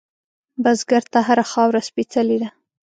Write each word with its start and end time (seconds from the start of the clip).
بزګر 0.63 1.03
ته 1.13 1.19
هره 1.27 1.45
خاوره 1.51 1.81
سپېڅلې 1.87 2.37
ده 2.41 2.49